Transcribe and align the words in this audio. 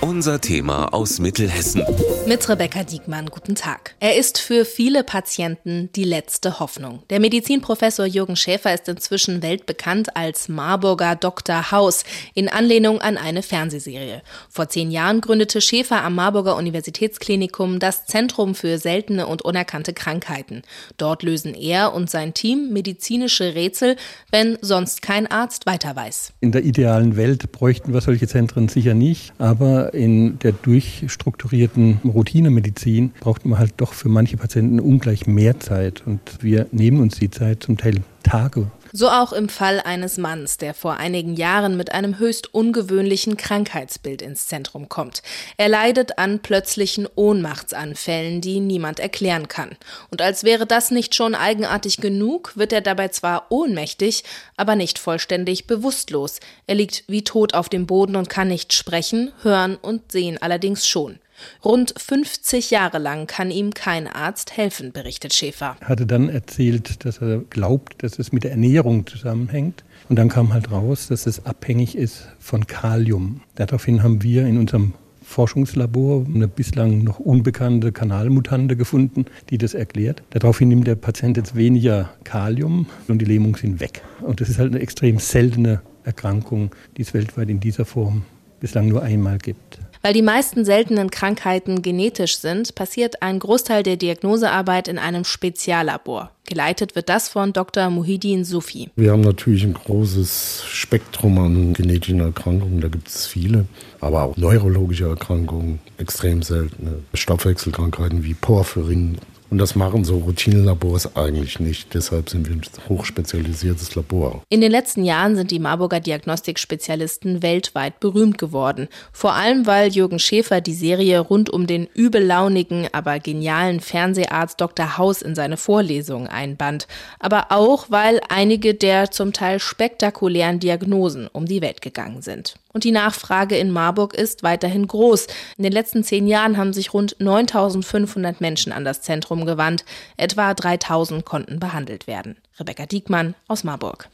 Unser 0.00 0.40
Thema 0.40 0.94
aus 0.94 1.18
Mittelhessen. 1.18 1.82
Mit 2.24 2.48
Rebecca 2.48 2.84
Diekmann, 2.84 3.26
guten 3.26 3.56
Tag. 3.56 3.96
Er 3.98 4.16
ist 4.16 4.38
für 4.38 4.64
viele 4.64 5.02
Patienten 5.02 5.90
die 5.96 6.04
letzte 6.04 6.60
Hoffnung. 6.60 7.02
Der 7.10 7.18
Medizinprofessor 7.18 8.06
Jürgen 8.06 8.36
Schäfer 8.36 8.72
ist 8.72 8.88
inzwischen 8.88 9.42
weltbekannt 9.42 10.16
als 10.16 10.48
Marburger 10.48 11.16
Dr. 11.16 11.72
Haus 11.72 12.04
in 12.34 12.48
Anlehnung 12.48 13.00
an 13.00 13.16
eine 13.16 13.42
Fernsehserie. 13.42 14.22
Vor 14.48 14.68
zehn 14.68 14.92
Jahren 14.92 15.20
gründete 15.20 15.60
Schäfer 15.60 16.04
am 16.04 16.14
Marburger 16.14 16.54
Universitätsklinikum 16.54 17.80
das 17.80 18.06
Zentrum 18.06 18.54
für 18.54 18.78
seltene 18.78 19.26
und 19.26 19.42
unerkannte 19.42 19.94
Krankheiten. 19.94 20.62
Dort 20.96 21.24
lösen 21.24 21.54
er 21.54 21.92
und 21.92 22.08
sein 22.08 22.34
Team 22.34 22.72
medizinische 22.72 23.56
Rätsel, 23.56 23.96
wenn 24.30 24.58
sonst 24.60 25.02
kein 25.02 25.26
Arzt 25.26 25.66
weiter 25.66 25.96
weiß. 25.96 26.34
In 26.40 26.52
der 26.52 26.62
idealen 26.62 27.16
Welt 27.16 27.50
bräuchten 27.50 27.92
wir 27.92 28.00
solche 28.00 28.28
Zentren 28.28 28.68
sicher 28.68 28.94
nicht, 28.94 29.32
aber 29.38 29.87
in 29.92 30.38
der 30.38 30.52
durchstrukturierten 30.52 32.00
Routinemedizin 32.04 33.12
braucht 33.20 33.44
man 33.44 33.58
halt 33.58 33.74
doch 33.78 33.92
für 33.92 34.08
manche 34.08 34.36
Patienten 34.36 34.80
ungleich 34.80 35.26
mehr 35.26 35.60
Zeit. 35.60 36.02
Und 36.06 36.20
wir 36.40 36.66
nehmen 36.72 37.00
uns 37.00 37.18
die 37.18 37.30
Zeit 37.30 37.62
zum 37.62 37.76
Teil 37.76 38.02
Tage 38.22 38.70
so 38.92 39.08
auch 39.08 39.32
im 39.32 39.48
Fall 39.48 39.80
eines 39.80 40.18
Manns, 40.18 40.56
der 40.58 40.74
vor 40.74 40.96
einigen 40.96 41.34
Jahren 41.34 41.76
mit 41.76 41.92
einem 41.92 42.18
höchst 42.18 42.54
ungewöhnlichen 42.54 43.36
Krankheitsbild 43.36 44.22
ins 44.22 44.46
Zentrum 44.46 44.88
kommt. 44.88 45.22
Er 45.56 45.68
leidet 45.68 46.18
an 46.18 46.40
plötzlichen 46.40 47.08
Ohnmachtsanfällen, 47.14 48.40
die 48.40 48.60
niemand 48.60 49.00
erklären 49.00 49.48
kann. 49.48 49.76
Und 50.10 50.22
als 50.22 50.44
wäre 50.44 50.66
das 50.66 50.90
nicht 50.90 51.14
schon 51.14 51.34
eigenartig 51.34 51.98
genug, 51.98 52.56
wird 52.56 52.72
er 52.72 52.80
dabei 52.80 53.08
zwar 53.08 53.46
ohnmächtig, 53.50 54.24
aber 54.56 54.76
nicht 54.76 54.98
vollständig 54.98 55.66
bewusstlos. 55.66 56.40
Er 56.66 56.74
liegt 56.74 57.04
wie 57.08 57.24
tot 57.24 57.54
auf 57.54 57.68
dem 57.68 57.86
Boden 57.86 58.16
und 58.16 58.28
kann 58.28 58.48
nicht 58.48 58.72
sprechen, 58.72 59.32
hören 59.42 59.76
und 59.76 60.12
sehen 60.12 60.38
allerdings 60.40 60.86
schon. 60.86 61.18
Rund 61.64 61.94
50 61.96 62.70
Jahre 62.70 62.98
lang 62.98 63.26
kann 63.26 63.50
ihm 63.50 63.72
kein 63.72 64.06
Arzt 64.06 64.56
helfen, 64.56 64.92
berichtet 64.92 65.34
Schäfer. 65.34 65.76
Er 65.80 65.88
hatte 65.88 66.06
dann 66.06 66.28
erzählt, 66.28 67.04
dass 67.04 67.18
er 67.18 67.38
glaubt, 67.38 68.02
dass 68.02 68.18
es 68.18 68.32
mit 68.32 68.44
der 68.44 68.52
Ernährung 68.52 69.06
zusammenhängt. 69.06 69.84
Und 70.08 70.16
dann 70.16 70.28
kam 70.28 70.52
halt 70.52 70.70
raus, 70.70 71.08
dass 71.08 71.26
es 71.26 71.44
abhängig 71.44 71.96
ist 71.96 72.28
von 72.38 72.66
Kalium. 72.66 73.42
Daraufhin 73.56 74.02
haben 74.02 74.22
wir 74.22 74.46
in 74.46 74.58
unserem 74.58 74.94
Forschungslabor 75.28 76.24
eine 76.24 76.48
bislang 76.48 77.04
noch 77.04 77.18
unbekannte 77.18 77.92
Kanalmutante 77.92 78.76
gefunden, 78.76 79.26
die 79.50 79.58
das 79.58 79.74
erklärt. 79.74 80.22
Daraufhin 80.30 80.68
nimmt 80.68 80.86
der 80.86 80.94
Patient 80.94 81.36
jetzt 81.36 81.54
weniger 81.54 82.08
Kalium 82.24 82.86
und 83.08 83.18
die 83.18 83.26
Lähmungen 83.26 83.54
sind 83.54 83.78
weg. 83.78 84.02
Und 84.22 84.40
das 84.40 84.48
ist 84.48 84.58
halt 84.58 84.72
eine 84.72 84.80
extrem 84.80 85.18
seltene 85.18 85.82
Erkrankung, 86.04 86.74
die 86.96 87.02
es 87.02 87.12
weltweit 87.12 87.50
in 87.50 87.60
dieser 87.60 87.84
Form 87.84 88.22
bislang 88.60 88.88
nur 88.88 89.02
einmal 89.02 89.36
gibt. 89.36 89.78
Weil 90.08 90.14
die 90.14 90.22
meisten 90.22 90.64
seltenen 90.64 91.10
Krankheiten 91.10 91.82
genetisch 91.82 92.38
sind, 92.38 92.74
passiert 92.74 93.20
ein 93.20 93.38
Großteil 93.38 93.82
der 93.82 93.96
Diagnosearbeit 93.96 94.88
in 94.88 94.96
einem 94.96 95.22
Speziallabor. 95.24 96.30
Geleitet 96.46 96.96
wird 96.96 97.10
das 97.10 97.28
von 97.28 97.52
Dr. 97.52 97.90
Muhidin 97.90 98.42
Sufi. 98.42 98.88
Wir 98.96 99.12
haben 99.12 99.20
natürlich 99.20 99.64
ein 99.64 99.74
großes 99.74 100.62
Spektrum 100.66 101.38
an 101.38 101.74
genetischen 101.74 102.20
Erkrankungen, 102.20 102.80
da 102.80 102.88
gibt 102.88 103.06
es 103.06 103.26
viele, 103.26 103.66
aber 104.00 104.22
auch 104.22 104.36
neurologische 104.38 105.04
Erkrankungen, 105.04 105.78
extrem 105.98 106.40
seltene 106.40 107.00
Stoffwechselkrankheiten 107.12 108.24
wie 108.24 108.32
Porphyrin, 108.32 109.18
und 109.50 109.58
das 109.58 109.74
machen 109.74 110.04
so 110.04 110.18
Routinelabors 110.18 111.16
eigentlich 111.16 111.58
nicht. 111.58 111.94
Deshalb 111.94 112.28
sind 112.28 112.48
wir 112.48 112.56
ein 112.56 112.62
hochspezialisiertes 112.88 113.94
Labor. 113.94 114.42
In 114.48 114.60
den 114.60 114.70
letzten 114.70 115.04
Jahren 115.04 115.36
sind 115.36 115.50
die 115.50 115.58
Marburger 115.58 116.00
Diagnostikspezialisten 116.00 117.42
weltweit 117.42 118.00
berühmt 118.00 118.38
geworden. 118.38 118.88
Vor 119.12 119.32
allem, 119.34 119.66
weil 119.66 119.90
Jürgen 119.90 120.18
Schäfer 120.18 120.60
die 120.60 120.74
Serie 120.74 121.20
rund 121.20 121.50
um 121.50 121.66
den 121.66 121.88
übellaunigen, 121.94 122.88
aber 122.92 123.18
genialen 123.20 123.80
Fernseharzt 123.80 124.60
Dr. 124.60 124.98
Haus 124.98 125.22
in 125.22 125.34
seine 125.34 125.56
Vorlesungen 125.56 126.28
einband. 126.28 126.86
Aber 127.18 127.46
auch, 127.50 127.86
weil 127.88 128.20
einige 128.28 128.74
der 128.74 129.10
zum 129.10 129.32
Teil 129.32 129.60
spektakulären 129.60 130.60
Diagnosen 130.60 131.28
um 131.32 131.46
die 131.46 131.62
Welt 131.62 131.80
gegangen 131.80 132.22
sind. 132.22 132.56
Und 132.72 132.84
die 132.84 132.90
Nachfrage 132.90 133.56
in 133.56 133.70
Marburg 133.70 134.14
ist 134.14 134.42
weiterhin 134.42 134.86
groß. 134.86 135.26
In 135.56 135.64
den 135.64 135.72
letzten 135.72 136.04
zehn 136.04 136.26
Jahren 136.26 136.56
haben 136.56 136.72
sich 136.72 136.92
rund 136.92 137.16
9500 137.18 138.40
Menschen 138.40 138.72
an 138.72 138.84
das 138.84 139.02
Zentrum 139.02 139.46
gewandt. 139.46 139.84
Etwa 140.16 140.54
3000 140.54 141.24
konnten 141.24 141.58
behandelt 141.60 142.06
werden. 142.06 142.36
Rebecca 142.58 142.86
Diekmann 142.86 143.34
aus 143.46 143.64
Marburg. 143.64 144.08